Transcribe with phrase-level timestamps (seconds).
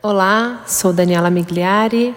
[0.00, 2.14] Olá, sou Daniela Migliari,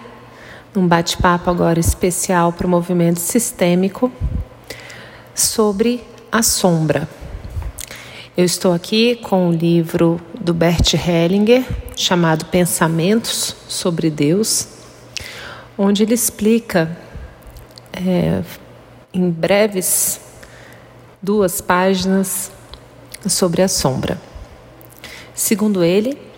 [0.71, 4.11] num bate-papo agora especial para o movimento sistêmico
[5.33, 7.09] sobre a sombra.
[8.37, 11.65] Eu estou aqui com o livro do Bert Hellinger
[11.95, 14.67] chamado Pensamentos sobre Deus,
[15.75, 16.95] onde ele explica
[17.93, 18.43] é,
[19.11, 20.21] em breves
[21.19, 22.51] duas páginas
[23.27, 24.21] sobre a sombra.
[25.33, 26.29] Segundo ele,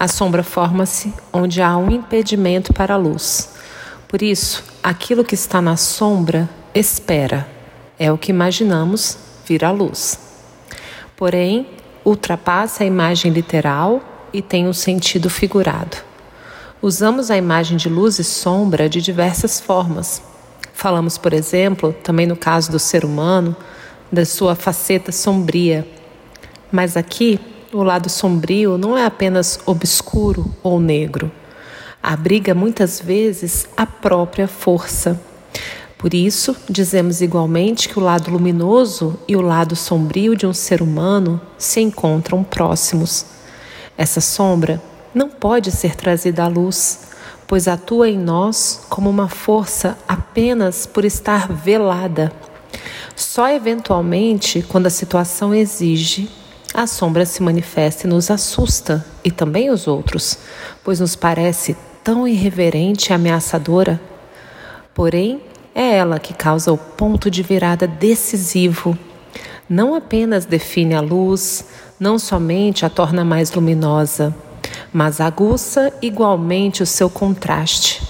[0.00, 3.50] a sombra forma-se onde há um impedimento para a luz.
[4.08, 7.46] Por isso, aquilo que está na sombra espera.
[7.98, 10.18] É o que imaginamos vir à luz.
[11.14, 11.66] Porém,
[12.02, 14.00] ultrapassa a imagem literal
[14.32, 15.98] e tem um sentido figurado.
[16.80, 20.22] Usamos a imagem de luz e sombra de diversas formas.
[20.72, 23.54] Falamos, por exemplo, também no caso do ser humano,
[24.10, 25.86] da sua faceta sombria.
[26.72, 27.38] Mas aqui
[27.72, 31.30] o lado sombrio não é apenas obscuro ou negro.
[32.02, 35.20] Abriga muitas vezes a própria força.
[35.96, 40.80] Por isso, dizemos igualmente que o lado luminoso e o lado sombrio de um ser
[40.80, 43.26] humano se encontram próximos.
[43.98, 44.82] Essa sombra
[45.14, 47.00] não pode ser trazida à luz,
[47.46, 52.32] pois atua em nós como uma força apenas por estar velada.
[53.14, 56.30] Só eventualmente, quando a situação exige,
[56.72, 60.38] a sombra se manifesta e nos assusta, e também os outros,
[60.84, 64.00] pois nos parece tão irreverente e ameaçadora.
[64.94, 65.40] Porém,
[65.74, 68.96] é ela que causa o ponto de virada decisivo.
[69.68, 71.64] Não apenas define a luz,
[71.98, 74.34] não somente a torna mais luminosa,
[74.92, 78.02] mas aguça igualmente o seu contraste.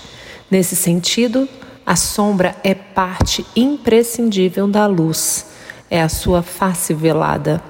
[0.51, 1.49] Nesse sentido,
[1.85, 5.47] a sombra é parte imprescindível da luz,
[5.91, 7.63] é a sua face velada.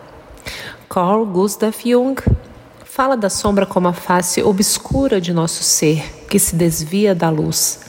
[0.93, 2.21] Carl Gustav Jung
[2.85, 7.83] fala da sombra como a face obscura de nosso ser, que se desvia da luz.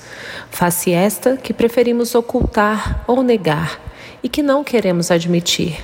[0.52, 3.82] Face esta que preferimos ocultar ou negar
[4.22, 5.84] e que não queremos admitir.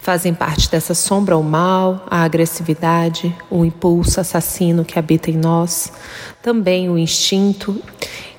[0.00, 5.92] Fazem parte dessa sombra o mal, a agressividade, o impulso assassino que habita em nós,
[6.40, 7.82] também o instinto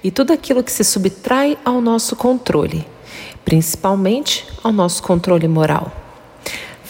[0.01, 2.87] e tudo aquilo que se subtrai ao nosso controle,
[3.43, 5.98] principalmente ao nosso controle moral.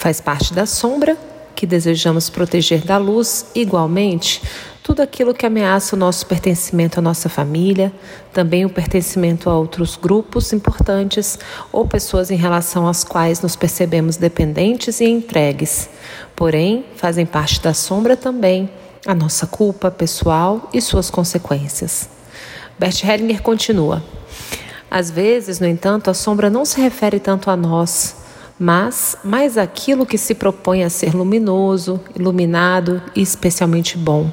[0.00, 1.14] Faz parte da sombra
[1.54, 4.40] que desejamos proteger da luz, igualmente,
[4.82, 7.92] tudo aquilo que ameaça o nosso pertencimento à nossa família,
[8.32, 11.38] também o pertencimento a outros grupos importantes
[11.70, 15.90] ou pessoas em relação às quais nos percebemos dependentes e entregues.
[16.34, 18.70] Porém, fazem parte da sombra também
[19.06, 22.08] a nossa culpa pessoal e suas consequências.
[22.78, 24.02] Bert Hellinger continua.
[24.90, 28.16] Às vezes, no entanto, a sombra não se refere tanto a nós,
[28.62, 34.30] mas mais aquilo que se propõe a ser luminoso, iluminado e especialmente bom.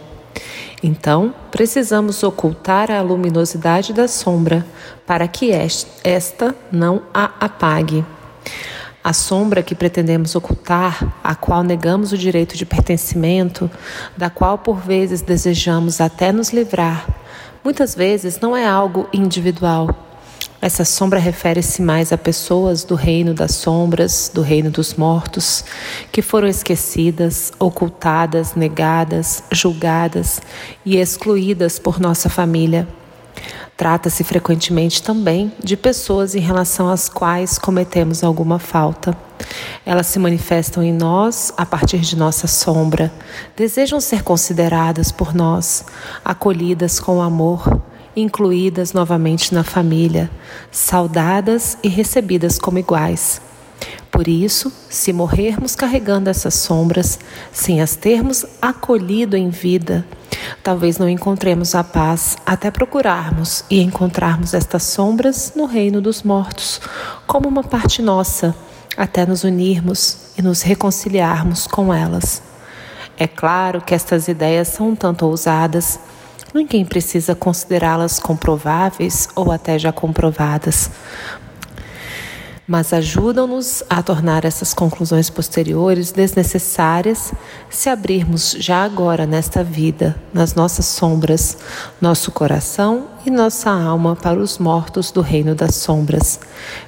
[0.84, 4.68] Então, precisamos ocultar a luminosidade da sombra
[5.06, 5.52] para que
[6.04, 8.04] esta não a apague.
[9.02, 13.72] A sombra que pretendemos ocultar, a qual negamos o direito de pertencimento,
[14.18, 17.08] da qual por vezes desejamos até nos livrar,
[17.64, 20.07] muitas vezes não é algo individual
[20.60, 25.64] essa sombra refere-se mais a pessoas do reino das sombras, do reino dos mortos,
[26.12, 30.42] que foram esquecidas, ocultadas, negadas, julgadas
[30.84, 32.88] e excluídas por nossa família.
[33.78, 39.16] Trata-se frequentemente também de pessoas em relação às quais cometemos alguma falta.
[39.86, 43.14] Elas se manifestam em nós a partir de nossa sombra,
[43.56, 45.86] desejam ser consideradas por nós,
[46.26, 47.80] acolhidas com amor
[48.18, 50.30] incluídas novamente na família,
[50.72, 53.40] saudadas e recebidas como iguais.
[54.12, 57.20] Por isso, se morrermos carregando essas sombras,
[57.52, 60.04] sem as termos acolhido em vida,
[60.64, 66.82] talvez não encontremos a paz até procurarmos e encontrarmos estas sombras no reino dos mortos,
[67.28, 68.56] como uma parte nossa,
[68.98, 72.42] até nos unirmos e nos reconciliarmos com elas.
[73.16, 76.00] É claro que estas ideias são um tanto ousadas
[76.54, 80.90] Ninguém precisa considerá-las comprováveis ou até já comprovadas,
[82.68, 87.34] mas ajudam-nos a tornar essas conclusões posteriores desnecessárias
[87.70, 91.58] se abrirmos já agora nesta vida, nas nossas sombras,
[92.02, 96.42] nosso coração e nossa alma para os mortos do reino das sombras,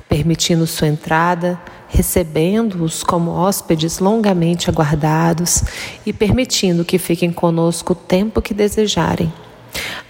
[0.09, 1.57] permitindo sua entrada,
[1.87, 5.63] recebendo-os como hóspedes longamente aguardados
[6.05, 9.31] e permitindo que fiquem conosco o tempo que desejarem.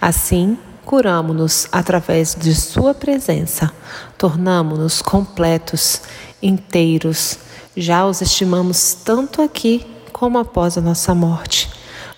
[0.00, 0.56] Assim,
[0.86, 3.70] curamo-nos através de Sua presença,
[4.16, 6.00] tornamo-nos completos,
[6.42, 7.38] inteiros,
[7.76, 11.70] já os estimamos tanto aqui como após a nossa morte.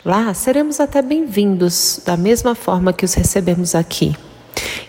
[0.04, 4.16] Lá seremos até bem-vindos, da mesma forma que os recebemos aqui,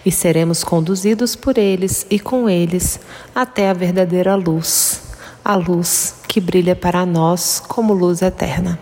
[0.06, 3.00] e seremos conduzidos por eles e com eles
[3.34, 5.02] até a verdadeira luz,
[5.44, 8.78] a luz que brilha para nós como luz eterna.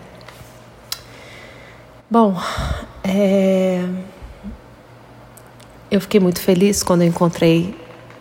[2.10, 2.38] Bom,
[3.04, 3.84] é...
[5.90, 7.74] eu fiquei muito feliz quando encontrei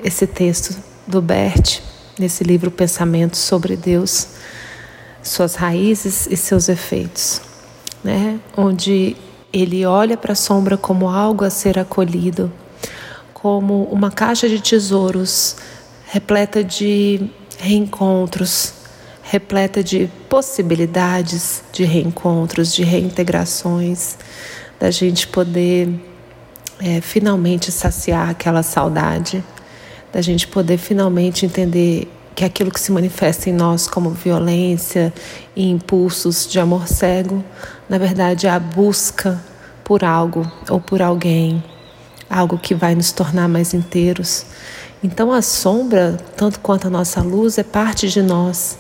[0.04, 1.80] esse texto do Bert
[2.18, 4.28] nesse livro Pensamentos sobre Deus,
[5.24, 7.42] suas raízes e seus efeitos
[8.04, 8.40] né?
[8.56, 9.16] onde
[9.54, 12.52] ele olha para a sombra como algo a ser acolhido,
[13.34, 15.56] como uma caixa de tesouros
[16.06, 18.74] repleta de reencontros,
[19.24, 24.18] repleta de possibilidades de reencontros, de reintegrações,
[24.82, 25.88] da gente poder
[26.80, 29.44] é, finalmente saciar aquela saudade,
[30.12, 35.14] da gente poder finalmente entender que aquilo que se manifesta em nós como violência
[35.56, 37.44] e impulsos de amor cego,
[37.88, 39.40] na verdade é a busca
[39.84, 41.64] por algo ou por alguém,
[42.28, 44.48] algo que vai nos tornar mais inteiros.
[45.04, 48.80] Então a sombra, tanto quanto a nossa luz, é parte de nós.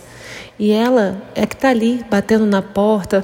[0.58, 3.24] E ela é que está ali, batendo na porta,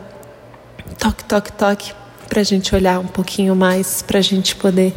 [1.00, 1.94] toque, toque, toque,
[2.28, 4.94] para a gente olhar um pouquinho mais, para a gente poder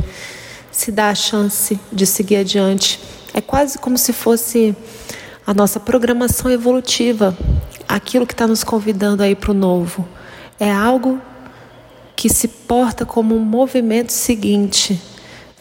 [0.71, 3.00] se dar a chance de seguir adiante.
[3.32, 4.75] É quase como se fosse
[5.47, 7.37] a nossa programação evolutiva,
[7.88, 10.06] aquilo que está nos convidando aí para o novo.
[10.59, 11.21] É algo
[12.15, 15.00] que se porta como um movimento seguinte.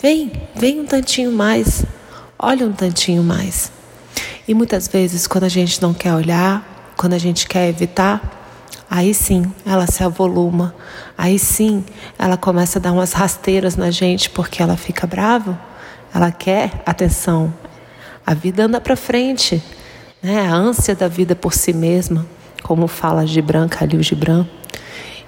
[0.01, 1.85] Vem, vem um tantinho mais,
[2.37, 3.71] olha um tantinho mais.
[4.47, 8.38] E muitas vezes, quando a gente não quer olhar, quando a gente quer evitar,
[8.89, 10.75] aí sim ela se avoluma,
[11.17, 11.83] aí sim
[12.17, 15.59] ela começa a dar umas rasteiras na gente porque ela fica brava,
[16.13, 17.53] ela quer atenção.
[18.25, 19.63] A vida anda para frente,
[20.21, 20.47] né?
[20.47, 22.25] a ânsia da vida por si mesma,
[22.63, 24.45] como fala Gibran, Khalil Gibran.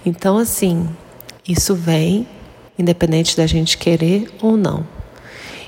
[0.05, 0.89] Então, assim,
[1.47, 2.27] isso vem
[2.77, 4.85] independente da gente querer ou não.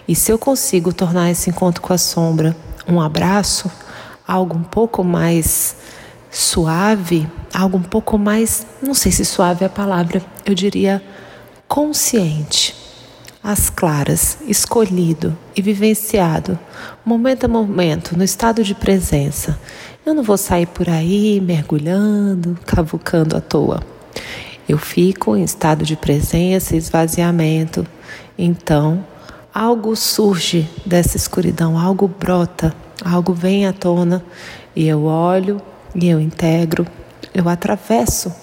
[0.08, 2.56] E se eu consigo tornar esse encontro com a sombra
[2.88, 3.72] um abraço,
[4.28, 5.78] algo um pouco mais
[6.34, 11.02] suave, algo um pouco mais, não sei se suave é a palavra, eu diria
[11.68, 12.76] consciente
[13.44, 16.58] às claras, escolhido e vivenciado,
[17.06, 19.60] momento a momento, no estado de presença.
[20.04, 23.82] Eu não vou sair por aí mergulhando, cavucando à toa.
[24.68, 27.86] Eu fico em estado de presença esvaziamento.
[28.38, 29.06] Então,
[29.54, 34.24] algo surge dessa escuridão, algo brota, algo vem à tona
[34.76, 35.62] e eu olho
[35.95, 36.86] e eu integro,
[37.34, 38.34] eu atravesso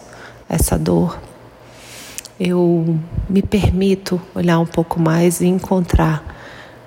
[0.49, 1.19] essa dor,
[2.39, 2.99] eu
[3.29, 6.25] me permito olhar um pouco mais e encontrar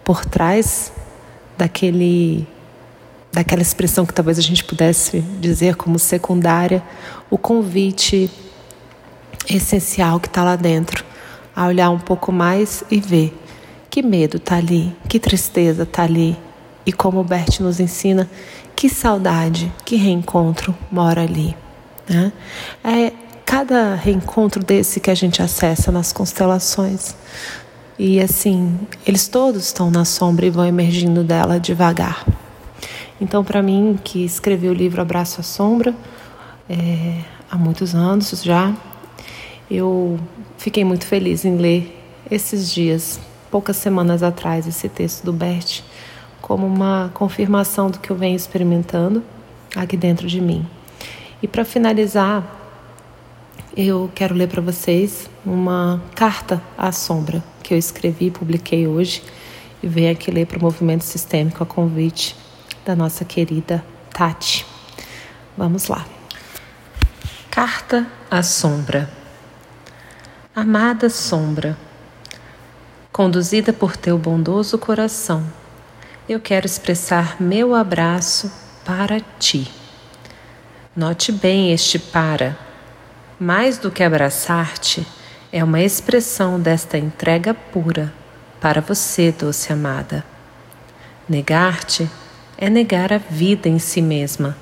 [0.04, 0.92] por trás
[1.58, 2.48] daquele
[3.32, 6.84] daquela expressão que talvez a gente pudesse dizer como secundária,
[7.32, 8.30] o convite
[9.50, 11.04] essencial que está lá dentro,
[11.56, 13.36] a olhar um pouco mais e ver
[13.90, 16.38] que medo está ali, que tristeza está ali
[16.86, 18.30] e como o Bert nos ensina,
[18.84, 21.56] que saudade, que reencontro mora ali.
[22.06, 22.34] Né?
[22.84, 23.14] É
[23.46, 27.16] cada reencontro desse que a gente acessa nas constelações.
[27.98, 28.78] E assim,
[29.08, 32.26] eles todos estão na sombra e vão emergindo dela devagar.
[33.22, 35.96] Então, para mim, que escrevi o livro Abraço à Sombra,
[36.68, 38.76] é, há muitos anos já,
[39.72, 40.20] eu
[40.58, 43.18] fiquei muito feliz em ler esses dias,
[43.50, 45.82] poucas semanas atrás, esse texto do Bert,
[46.44, 49.24] como uma confirmação do que eu venho experimentando
[49.74, 50.68] aqui dentro de mim.
[51.42, 52.44] E para finalizar,
[53.76, 59.24] eu quero ler para vocês uma carta à sombra que eu escrevi e publiquei hoje
[59.82, 62.36] e venho aqui ler para o movimento sistêmico a convite
[62.86, 63.82] da nossa querida
[64.12, 64.66] Tati.
[65.58, 66.06] Vamos lá.
[67.50, 69.10] Carta à sombra.
[70.54, 71.78] Amada sombra,
[73.14, 75.44] conduzida por teu bondoso coração,
[76.28, 78.52] eu quero expressar meu abraço
[78.86, 79.72] para ti.
[80.96, 82.58] Note bem este para
[83.40, 85.06] mais do que abraçar-te,
[85.52, 88.14] é uma expressão desta entrega pura
[88.62, 90.24] para você, doce amada.
[91.28, 92.10] Negar-te
[92.58, 94.56] é negar a vida em si mesma.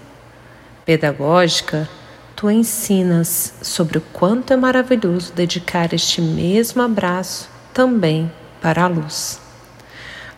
[0.85, 1.87] Pedagógica,
[2.35, 9.40] tu ensinas sobre o quanto é maravilhoso dedicar este mesmo abraço também para a luz.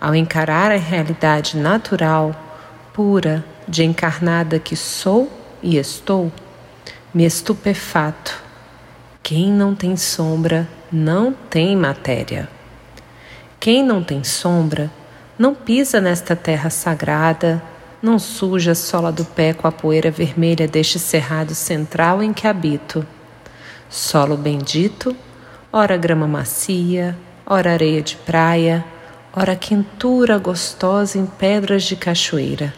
[0.04, 2.36] Ao encarar a realidade natural,
[2.92, 5.32] pura, de encarnada que sou
[5.62, 6.30] e estou,
[7.14, 8.38] me estupefato.
[9.24, 12.50] Quem não tem sombra não tem matéria.
[13.62, 14.92] Quem não tem sombra
[15.40, 17.64] não pisa nesta terra sagrada,
[18.02, 22.46] não suja a sola do pé com a poeira vermelha deste cerrado central em que
[22.46, 23.08] habito.
[23.90, 25.16] solo bendito,
[25.72, 28.84] ora grama macia, ora areia de praia,
[29.36, 32.72] ora quentura gostosa em pedras de cachoeira.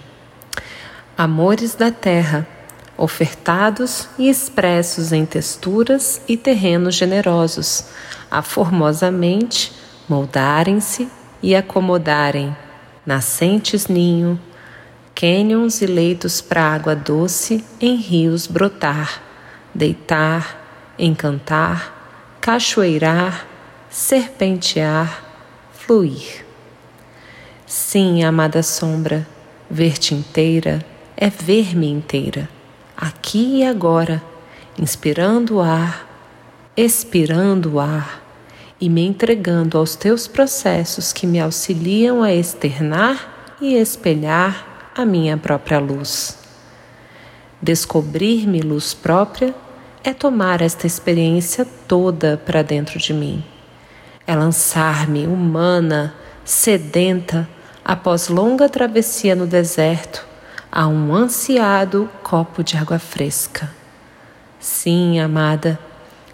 [1.18, 2.48] Amores da terra,
[2.96, 7.84] ofertados e expressos em texturas e terrenos generosos,
[8.32, 9.74] a formosamente
[10.08, 11.10] moldarem-se
[11.44, 12.56] e acomodarem
[13.06, 14.40] nascentes ninho,
[15.14, 19.22] cânions e leitos para água doce em rios brotar,
[19.74, 23.46] deitar, encantar, cachoeirar,
[23.90, 25.22] serpentear,
[25.74, 26.45] fluir.
[27.66, 29.26] Sim, amada sombra,
[29.70, 30.86] ver-te inteira
[31.18, 32.48] é ver-me inteira,
[32.96, 34.22] aqui e agora,
[34.78, 36.08] inspirando o ar,
[36.78, 38.22] expirando o ar
[38.80, 45.36] e me entregando aos teus processos que me auxiliam a externar e espelhar a minha
[45.36, 46.38] própria luz.
[47.60, 49.56] Descobrir-me luz própria
[50.04, 53.44] é tomar esta experiência toda para dentro de mim.
[54.28, 57.50] É lançar-me humana, sedenta,
[57.86, 60.26] após longa travessia no deserto,
[60.72, 63.72] a um ansiado copo de água fresca.
[64.60, 65.78] Sim, amada,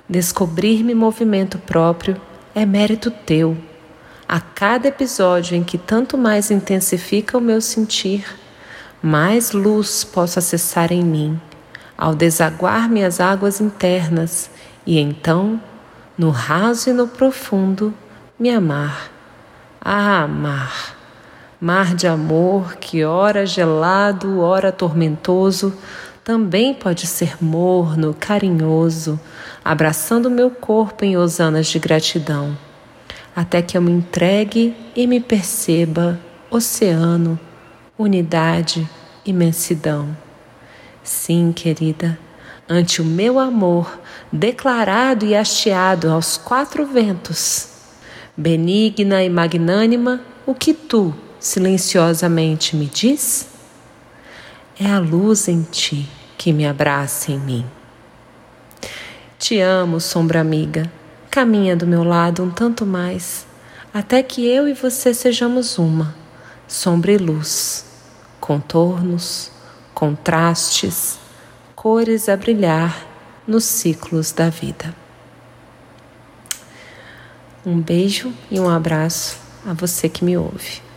[0.07, 2.19] descobrir-me movimento próprio
[2.55, 3.57] é mérito teu.
[4.25, 8.25] A cada episódio em que tanto mais intensifica o meu sentir,
[9.03, 11.39] mais luz posso acessar em mim,
[11.97, 14.49] ao desaguar minhas águas internas
[14.85, 15.61] e então,
[16.17, 17.93] no raso e no profundo,
[18.39, 19.11] me amar.
[19.81, 21.00] Ah, amar!
[21.63, 25.77] Mar de amor que, ora gelado, ora tormentoso,
[26.23, 29.19] também pode ser morno, carinhoso,
[29.63, 32.57] abraçando meu corpo em hosanas de gratidão,
[33.35, 37.39] até que eu me entregue e me perceba oceano,
[37.95, 38.89] unidade,
[39.23, 40.17] imensidão.
[41.03, 42.17] Sim, querida,
[42.67, 43.99] ante o meu amor
[44.31, 47.67] declarado e hasteado aos quatro ventos,
[48.35, 53.47] benigna e magnânima, o que tu silenciosamente me diz?
[54.79, 56.07] É a luz em ti
[56.37, 57.65] que me abraça em mim.
[59.39, 60.89] Te amo, sombra amiga.
[61.31, 63.47] Caminha do meu lado um tanto mais,
[63.93, 66.13] até que eu e você sejamos uma,
[66.67, 67.85] sombra e luz,
[68.39, 69.49] contornos,
[69.93, 71.17] contrastes,
[71.73, 73.07] cores a brilhar
[73.47, 74.93] nos ciclos da vida.
[77.65, 80.90] Um beijo e um abraço a você que me ouve.